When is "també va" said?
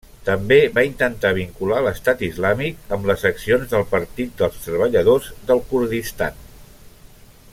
0.27-0.83